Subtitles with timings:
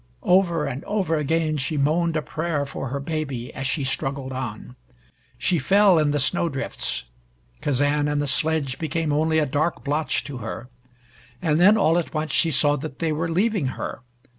[0.23, 4.75] Over and over again she moaned a prayer for her baby as she struggled on.
[5.37, 7.03] She fell in the snow drifts.
[7.61, 10.67] Kazan and the sledge became only a dark blotch to her.
[11.39, 14.01] And then, all at once, she saw that they were leaving her.